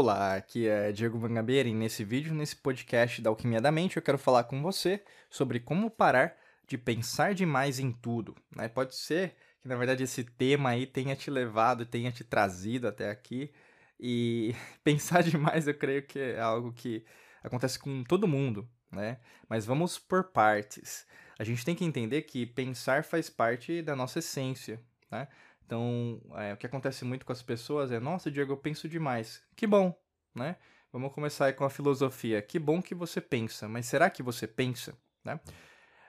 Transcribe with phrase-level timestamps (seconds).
[0.00, 4.02] Olá, aqui é Diego Mangabeira e nesse vídeo, nesse podcast da Alquimia da Mente, eu
[4.02, 6.36] quero falar com você sobre como parar
[6.68, 8.36] de pensar demais em tudo.
[8.54, 8.68] Né?
[8.68, 13.10] Pode ser que, na verdade, esse tema aí tenha te levado, tenha te trazido até
[13.10, 13.52] aqui.
[13.98, 14.54] E
[14.84, 17.04] pensar demais eu creio que é algo que
[17.42, 19.18] acontece com todo mundo, né?
[19.48, 21.08] Mas vamos por partes.
[21.36, 24.80] A gente tem que entender que pensar faz parte da nossa essência,
[25.10, 25.26] né?
[25.68, 29.42] Então, é, o que acontece muito com as pessoas é: nossa, Diego, eu penso demais.
[29.54, 29.94] Que bom,
[30.34, 30.56] né?
[30.90, 32.40] Vamos começar com a filosofia.
[32.40, 34.96] Que bom que você pensa, mas será que você pensa?
[35.22, 35.38] Né?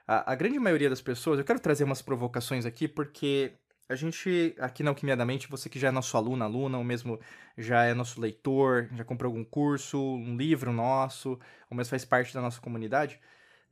[0.08, 3.52] A, a grande maioria das pessoas, eu quero trazer umas provocações aqui, porque
[3.90, 6.84] a gente, aqui na Alquimia da Mente, você que já é nosso aluno, aluna, ou
[6.86, 7.20] mesmo
[7.58, 11.38] já é nosso leitor, já comprou algum curso, um livro nosso,
[11.70, 13.20] ou mesmo faz parte da nossa comunidade,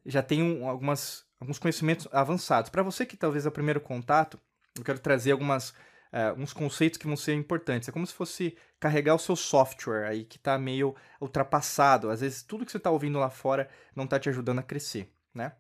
[0.06, 2.70] já tem um, algumas, alguns conhecimentos avançados.
[2.70, 4.38] Para você que talvez é o primeiro contato,
[4.78, 7.90] eu quero trazer algumas uh, uns conceitos que vão ser importantes.
[7.90, 12.10] É como se fosse carregar o seu software aí que está meio ultrapassado.
[12.10, 15.12] Às vezes tudo que você está ouvindo lá fora não está te ajudando a crescer,
[15.34, 15.54] né?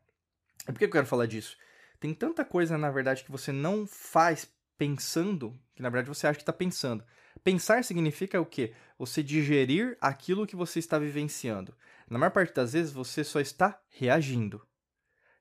[0.67, 1.57] E por que eu quero falar disso?
[1.99, 6.37] Tem tanta coisa, na verdade, que você não faz pensando, que na verdade você acha
[6.37, 7.03] que está pensando.
[7.43, 8.73] Pensar significa o quê?
[8.99, 11.75] Você digerir aquilo que você está vivenciando.
[12.09, 14.65] Na maior parte das vezes, você só está reagindo.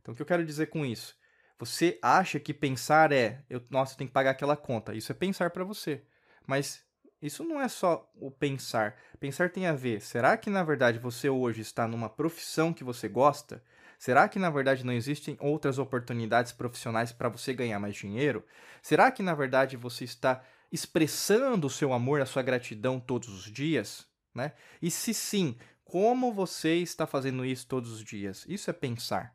[0.00, 1.16] Então, o que eu quero dizer com isso?
[1.58, 4.94] Você acha que pensar é, eu, nossa, eu tenho que pagar aquela conta.
[4.94, 6.02] Isso é pensar para você.
[6.46, 6.84] Mas
[7.20, 8.96] isso não é só o pensar.
[9.18, 13.08] Pensar tem a ver, será que na verdade você hoje está numa profissão que você
[13.08, 13.62] gosta?
[13.98, 18.44] Será que na verdade não existem outras oportunidades profissionais para você ganhar mais dinheiro?
[18.82, 23.50] Será que na verdade você está expressando o seu amor, a sua gratidão todos os
[23.50, 24.06] dias?
[24.34, 24.52] Né?
[24.82, 28.44] E se sim, como você está fazendo isso todos os dias?
[28.46, 29.34] Isso é pensar.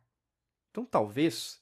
[0.70, 1.61] Então talvez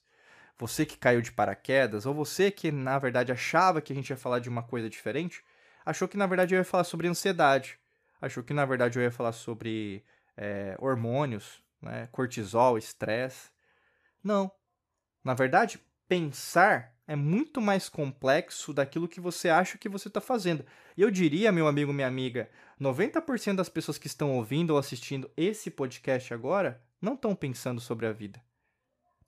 [0.61, 4.15] você que caiu de paraquedas, ou você que na verdade achava que a gente ia
[4.15, 5.43] falar de uma coisa diferente,
[5.83, 7.79] achou que na verdade eu ia falar sobre ansiedade,
[8.21, 10.05] achou que na verdade eu ia falar sobre
[10.37, 13.49] é, hormônios, né, cortisol, estresse.
[14.23, 14.51] Não.
[15.23, 20.63] Na verdade, pensar é muito mais complexo daquilo que você acha que você está fazendo.
[20.95, 22.47] E eu diria, meu amigo, minha amiga,
[22.79, 28.05] 90% das pessoas que estão ouvindo ou assistindo esse podcast agora não estão pensando sobre
[28.05, 28.39] a vida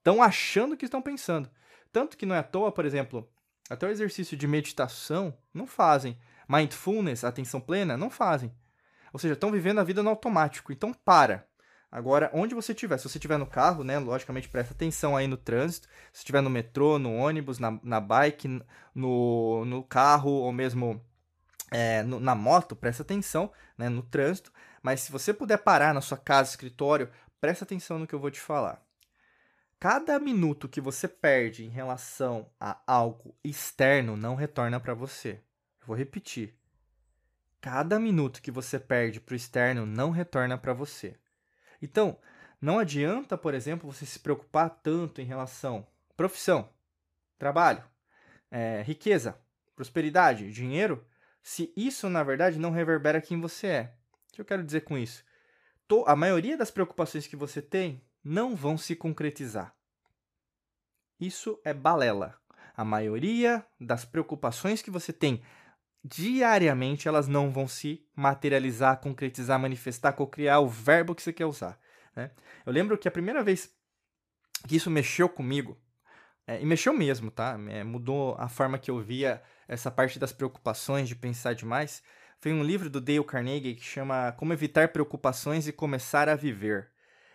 [0.03, 1.49] estão achando que estão pensando.
[1.91, 3.29] Tanto que não é à toa, por exemplo,
[3.69, 6.19] até o exercício de meditação não fazem.
[6.47, 8.53] Mindfulness, atenção plena, não fazem.
[9.13, 10.73] Ou seja, estão vivendo a vida no automático.
[10.73, 11.47] Então para.
[11.89, 15.37] Agora, onde você estiver, se você estiver no carro, né, logicamente presta atenção aí no
[15.37, 15.87] trânsito.
[16.11, 18.61] Se estiver no metrô, no ônibus, na, na bike,
[18.93, 21.01] no, no carro ou mesmo
[21.71, 24.51] é, no, na moto, presta atenção né, no trânsito.
[24.81, 27.09] Mas se você puder parar na sua casa, escritório,
[27.39, 28.83] presta atenção no que eu vou te falar
[29.83, 35.41] cada minuto que você perde em relação a algo externo não retorna para você.
[35.81, 36.57] Eu vou repetir.
[37.59, 41.17] Cada minuto que você perde para o externo não retorna para você.
[41.81, 42.17] Então,
[42.61, 46.69] não adianta, por exemplo, você se preocupar tanto em relação profissão,
[47.37, 47.83] trabalho,
[48.49, 49.37] é, riqueza,
[49.75, 51.05] prosperidade, dinheiro,
[51.41, 53.93] se isso na verdade não reverbera quem você é.
[54.29, 55.25] O que eu quero dizer com isso?
[56.07, 59.75] A maioria das preocupações que você tem não vão se concretizar.
[61.19, 62.37] Isso é balela.
[62.75, 65.43] A maioria das preocupações que você tem
[66.03, 71.79] diariamente, elas não vão se materializar, concretizar, manifestar, cocriar o verbo que você quer usar.
[72.15, 72.31] Né?
[72.65, 73.71] Eu lembro que a primeira vez
[74.67, 75.77] que isso mexeu comigo,
[76.45, 77.57] é, e mexeu mesmo, tá?
[77.69, 82.03] É, mudou a forma que eu via essa parte das preocupações, de pensar demais.
[82.39, 86.92] Foi um livro do Dale Carnegie que chama Como Evitar Preocupações e Começar a Viver.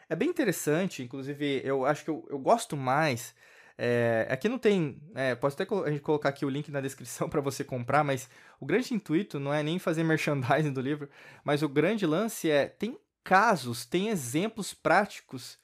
[0.08, 3.34] É bem interessante, inclusive eu acho que eu, eu gosto mais.
[3.76, 5.00] É, aqui não tem.
[5.14, 8.28] É, posso até a gente colocar aqui o link na descrição para você comprar, mas
[8.58, 11.08] o grande intuito não é nem fazer merchandising do livro,
[11.44, 15.58] mas o grande lance é: tem casos, tem exemplos práticos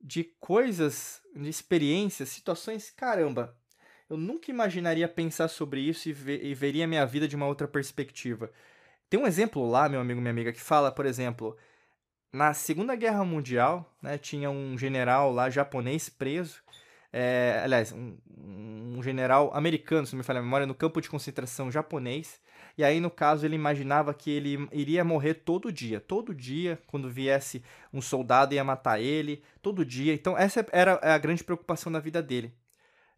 [0.00, 2.90] de coisas, de experiências, situações.
[2.90, 3.56] Caramba,
[4.08, 7.66] eu nunca imaginaria pensar sobre isso e, ver, e veria minha vida de uma outra
[7.66, 8.50] perspectiva.
[9.08, 11.56] Tem um exemplo lá, meu amigo, minha amiga, que fala, por exemplo,
[12.32, 16.62] na Segunda Guerra Mundial, né, tinha um general lá japonês preso.
[17.12, 21.10] É, aliás, um, um, general americano, se não me falha a memória, no campo de
[21.10, 22.40] concentração japonês.
[22.78, 26.00] E aí, no caso, ele imaginava que ele iria morrer todo dia.
[26.00, 29.42] Todo dia, quando viesse um soldado, ia matar ele.
[29.60, 30.14] Todo dia.
[30.14, 32.54] Então, essa era a grande preocupação da vida dele.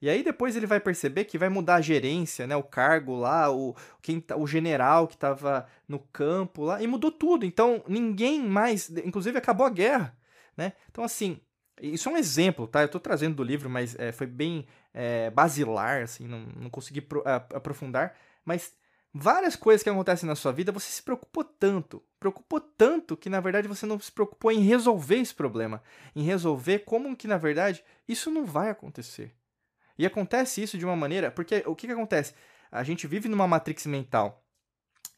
[0.02, 3.52] E aí depois ele vai perceber que vai mudar a gerência, né, o cargo lá,
[3.52, 7.46] o quem tá, o general que estava no campo lá e mudou tudo.
[7.46, 10.18] Então ninguém mais, inclusive acabou a guerra,
[10.56, 10.72] né?
[10.90, 11.40] Então assim,
[11.80, 12.80] isso é um exemplo, tá?
[12.82, 17.00] Eu estou trazendo do livro, mas é, foi bem é, basilar, assim, não, não consegui
[17.00, 18.16] pro, a, aprofundar.
[18.44, 18.74] Mas
[19.14, 23.38] várias coisas que acontecem na sua vida, você se preocupou tanto, preocupou tanto que na
[23.38, 25.80] verdade você não se preocupou em resolver esse problema,
[26.16, 29.32] em resolver como que na verdade isso não vai acontecer.
[29.98, 32.34] E acontece isso de uma maneira, porque o que, que acontece?
[32.70, 34.42] A gente vive numa matrix mental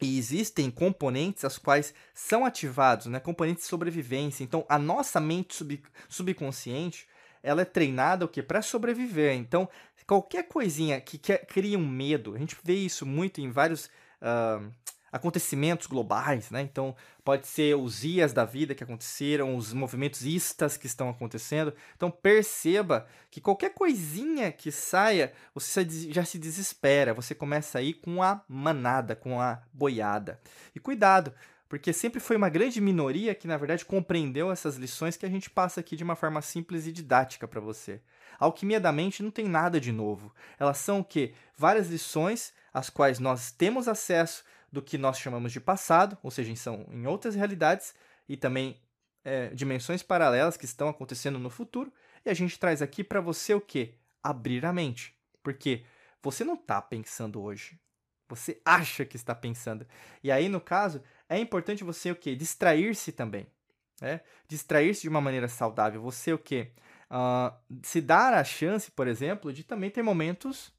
[0.01, 3.21] e existem componentes as quais são ativados, né?
[3.21, 4.43] componentes de sobrevivência.
[4.43, 7.07] Então, a nossa mente sub, subconsciente
[7.45, 8.43] ela é treinada o quê?
[8.43, 9.35] Para sobreviver.
[9.35, 9.69] Então,
[10.07, 13.87] qualquer coisinha que, que cria um medo, a gente vê isso muito em vários
[14.23, 14.73] uh,
[15.15, 16.61] acontecimentos globais, né?
[16.61, 16.93] Então,
[17.25, 21.73] pode ser os IAs da vida que aconteceram, os movimentos istas que estão acontecendo.
[21.97, 27.95] Então, perceba que qualquer coisinha que saia, você já se desespera, você começa a ir
[27.95, 30.41] com a manada, com a boiada.
[30.75, 31.33] E cuidado,
[31.69, 35.49] porque sempre foi uma grande minoria que, na verdade, compreendeu essas lições que a gente
[35.49, 38.01] passa aqui de uma forma simples e didática para você.
[38.37, 40.35] A alquimia da mente não tem nada de novo.
[40.59, 41.35] Elas são o quê?
[41.57, 44.43] Várias lições às quais nós temos acesso
[44.75, 47.95] do que nós chamamos de passado, ou seja, são em outras realidades
[48.29, 48.77] e também
[49.25, 51.93] é, dimensões paralelas que estão acontecendo no futuro,
[52.25, 53.95] e a gente traz aqui para você o quê?
[54.23, 55.17] Abrir a mente.
[55.43, 55.85] Porque
[56.21, 57.79] você não está pensando hoje.
[58.29, 59.87] Você acha que está pensando.
[60.23, 62.35] E aí, no caso, é importante você o quê?
[62.35, 63.47] Distrair-se também.
[64.01, 64.23] Né?
[64.49, 66.01] Distrair-se de uma maneira saudável.
[66.03, 66.73] Você o quê?
[67.11, 70.73] Uh, se dar a chance, por exemplo, de também ter momentos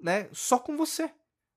[0.00, 1.10] né, só com você.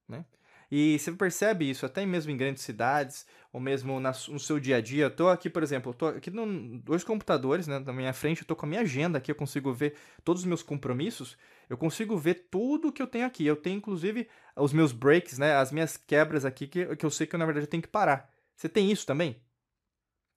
[0.08, 0.24] Né?
[0.72, 4.78] E você percebe isso até mesmo em grandes cidades, ou mesmo na, no seu dia
[4.78, 5.06] a dia.
[5.06, 8.42] Eu tô aqui, por exemplo, eu tô aqui no dois computadores, né, na minha frente,
[8.42, 11.38] eu tô com a minha agenda aqui, eu consigo ver todos os meus compromissos,
[11.70, 13.46] eu consigo ver tudo que eu tenho aqui.
[13.46, 17.26] Eu tenho, inclusive, os meus breaks, né, as minhas quebras aqui, que, que eu sei
[17.26, 18.30] que, na verdade, eu tenho que parar.
[18.56, 19.42] Você tem isso também?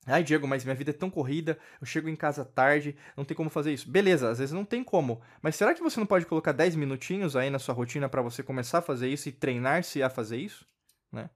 [0.07, 3.37] Ai, Diego, mas minha vida é tão corrida, eu chego em casa tarde, não tem
[3.37, 3.89] como fazer isso.
[3.89, 5.21] Beleza, às vezes não tem como.
[5.41, 8.43] Mas será que você não pode colocar 10 minutinhos aí na sua rotina para você
[8.43, 10.67] começar a fazer isso e treinar-se a fazer isso?
[11.13, 11.31] Né?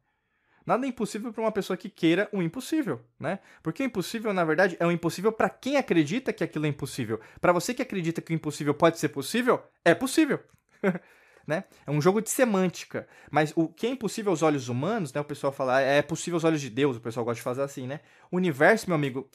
[0.66, 3.38] Nada é impossível para uma pessoa que queira o impossível, né?
[3.62, 7.20] Porque o impossível, na verdade, é o impossível para quem acredita que aquilo é impossível.
[7.40, 10.40] Para você que acredita que o impossível pode ser possível, é possível.
[11.46, 11.64] né?
[11.86, 13.06] É um jogo de semântica.
[13.30, 15.20] Mas o que é impossível aos olhos humanos, né?
[15.20, 17.62] O pessoal fala, ah, é possível aos olhos de Deus, o pessoal gosta de fazer
[17.62, 18.00] assim, né?
[18.30, 19.28] O universo, meu amigo,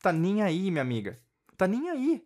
[0.00, 1.16] tá nem aí, minha amiga.
[1.56, 2.24] Tá nem aí.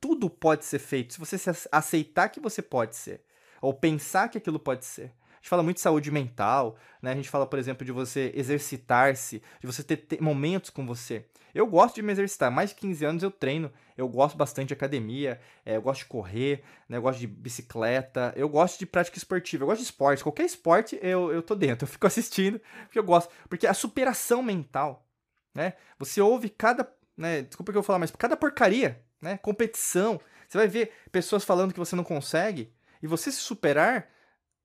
[0.00, 1.14] Tudo pode ser feito.
[1.14, 1.36] Se você
[1.72, 3.22] aceitar que você pode ser,
[3.60, 5.12] ou pensar que aquilo pode ser.
[5.46, 7.12] Gente fala muito de saúde mental, né?
[7.12, 11.24] A gente fala, por exemplo, de você exercitar-se, de você ter, ter momentos com você.
[11.54, 14.74] Eu gosto de me exercitar, mais de 15 anos eu treino, eu gosto bastante de
[14.74, 19.16] academia, é, eu gosto de correr, né, eu gosto de bicicleta, eu gosto de prática
[19.18, 22.98] esportiva, eu gosto de esporte, qualquer esporte eu, eu tô dentro, eu fico assistindo, porque
[22.98, 25.06] eu gosto, porque a superação mental,
[25.54, 30.20] né, você ouve cada, né, desculpa que eu vou falar, mas cada porcaria, né, competição,
[30.48, 34.08] você vai ver pessoas falando que você não consegue, e você se superar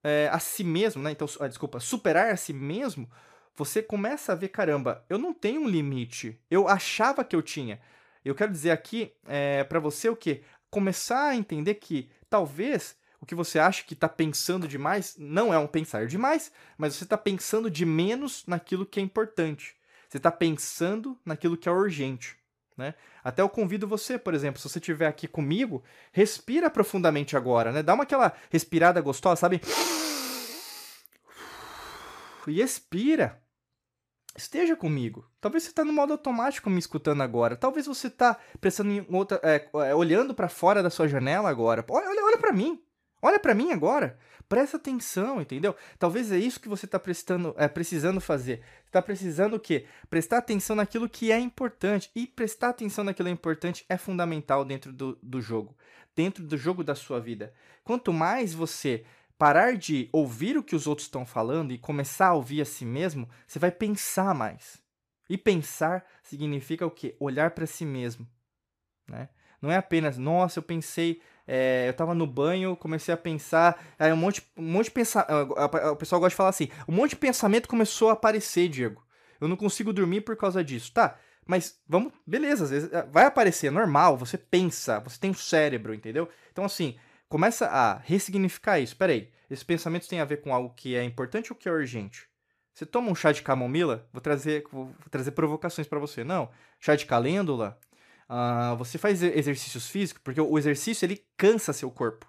[0.03, 3.09] é, a si mesmo, né, então, ah, desculpa, superar a si mesmo,
[3.55, 6.39] você começa a ver, caramba, eu não tenho um limite.
[6.49, 7.79] Eu achava que eu tinha.
[8.23, 10.41] Eu quero dizer aqui é, para você o que?
[10.69, 15.57] Começar a entender que talvez o que você acha que está pensando demais não é
[15.57, 19.75] um pensar demais, mas você está pensando de menos naquilo que é importante.
[20.09, 22.40] Você está pensando naquilo que é urgente.
[22.77, 22.93] Né?
[23.23, 27.83] Até eu convido você, por exemplo, se você estiver aqui comigo, respira profundamente agora, né?
[27.83, 29.61] Dá uma aquela respirada gostosa, sabe?
[32.47, 33.41] e expira.
[34.35, 35.29] Esteja comigo.
[35.41, 37.55] Talvez você está no modo automático me escutando agora.
[37.55, 41.85] Talvez você está prestando outra, é olhando para fora da sua janela agora.
[41.89, 42.81] Olha, olha, olha para mim.
[43.21, 44.17] Olha para mim agora.
[44.49, 45.75] Presta atenção, entendeu?
[45.97, 47.01] Talvez é isso que você está
[47.55, 48.61] é, precisando fazer.
[48.85, 49.85] Está precisando o quê?
[50.09, 52.11] Prestar atenção naquilo que é importante.
[52.15, 55.77] E prestar atenção naquilo que é importante é fundamental dentro do, do jogo.
[56.15, 57.53] Dentro do jogo da sua vida.
[57.83, 59.05] Quanto mais você
[59.37, 62.85] parar de ouvir o que os outros estão falando e começar a ouvir a si
[62.85, 64.81] mesmo, você vai pensar mais.
[65.29, 67.15] E pensar significa o quê?
[67.19, 68.27] Olhar para si mesmo.
[69.07, 69.29] Né?
[69.61, 74.11] Não é apenas, nossa, eu pensei, é, eu estava no banho, comecei a pensar, aí
[74.11, 75.53] um monte, um monte de pensamento,
[75.91, 79.05] o pessoal gosta de falar assim, um monte de pensamento começou a aparecer, Diego.
[79.39, 80.91] Eu não consigo dormir por causa disso.
[80.93, 85.31] Tá, mas vamos, beleza, às vezes é, vai aparecer, é normal, você pensa, você tem
[85.31, 86.27] um cérebro, entendeu?
[86.51, 86.95] Então assim,
[87.27, 88.95] começa a ressignificar isso.
[88.95, 92.31] Peraí, esses pensamentos têm a ver com algo que é importante ou que é urgente?
[92.73, 94.07] Você toma um chá de camomila?
[94.13, 96.23] Vou trazer, vou trazer provocações para você.
[96.23, 96.49] Não.
[96.79, 97.77] Chá de calêndula?
[98.31, 100.23] Uh, você faz exercícios físicos?
[100.23, 102.25] Porque o exercício, ele cansa seu corpo,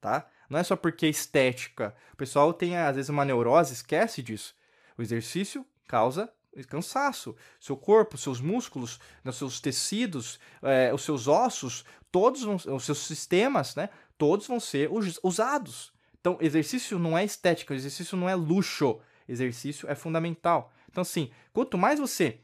[0.00, 0.28] tá?
[0.50, 1.94] Não é só porque é estética.
[2.12, 4.54] O pessoal tem, às vezes, uma neurose, esquece disso.
[4.98, 6.32] O exercício causa
[6.62, 7.34] cansaço.
[7.58, 12.98] Seu corpo, seus músculos, né, seus tecidos, é, os seus ossos, todos vão, os seus
[12.98, 13.88] sistemas, né?
[14.16, 14.88] todos vão ser
[15.22, 15.92] usados.
[16.20, 20.72] Então, exercício não é estética, exercício não é luxo, exercício é fundamental.
[20.88, 22.38] Então, assim, quanto mais você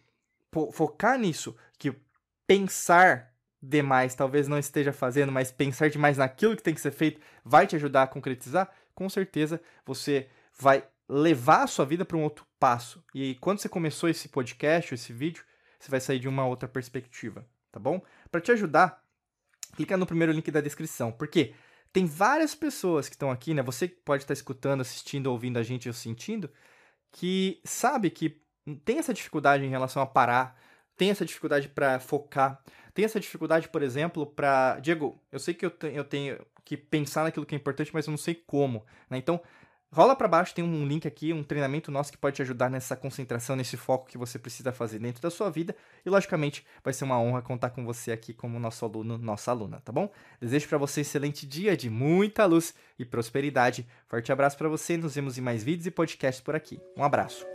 [0.73, 1.55] focar nisso,
[2.51, 7.21] pensar demais talvez não esteja fazendo, mas pensar demais naquilo que tem que ser feito
[7.45, 10.29] vai te ajudar a concretizar, com certeza você
[10.59, 13.05] vai levar a sua vida para um outro passo.
[13.15, 15.45] E quando você começou esse podcast, esse vídeo,
[15.79, 18.03] você vai sair de uma outra perspectiva, tá bom?
[18.33, 19.01] Para te ajudar,
[19.77, 21.55] clica no primeiro link da descrição, porque
[21.93, 23.63] tem várias pessoas que estão aqui, né?
[23.63, 26.51] Você pode estar escutando, assistindo, ouvindo a gente ou sentindo,
[27.13, 28.43] que sabe que
[28.85, 30.59] tem essa dificuldade em relação a parar,
[31.01, 35.65] tem essa dificuldade para focar, tem essa dificuldade, por exemplo, para Diego, eu sei que
[35.65, 39.17] eu, eu tenho que pensar naquilo que é importante, mas eu não sei como, né?
[39.17, 39.41] Então,
[39.91, 42.95] rola para baixo, tem um link aqui, um treinamento nosso que pode te ajudar nessa
[42.95, 45.75] concentração, nesse foco que você precisa fazer dentro da sua vida.
[46.05, 49.81] E logicamente, vai ser uma honra contar com você aqui como nosso aluno, nossa aluna,
[49.81, 50.13] tá bom?
[50.39, 53.89] Desejo para você um excelente dia de muita luz e prosperidade.
[54.07, 56.79] Forte abraço para você, nos vemos em mais vídeos e podcasts por aqui.
[56.95, 57.47] Um abraço.